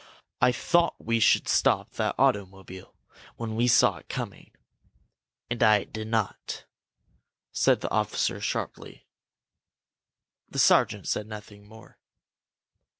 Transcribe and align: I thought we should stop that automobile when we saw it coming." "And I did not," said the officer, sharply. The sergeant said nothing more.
I 0.41 0.51
thought 0.51 0.95
we 0.97 1.19
should 1.19 1.47
stop 1.47 1.91
that 1.91 2.15
automobile 2.17 2.95
when 3.35 3.55
we 3.55 3.67
saw 3.67 3.97
it 3.97 4.09
coming." 4.09 4.49
"And 5.51 5.61
I 5.61 5.83
did 5.83 6.07
not," 6.07 6.65
said 7.51 7.81
the 7.81 7.91
officer, 7.91 8.41
sharply. 8.41 9.05
The 10.49 10.57
sergeant 10.57 11.07
said 11.07 11.27
nothing 11.27 11.67
more. 11.67 11.99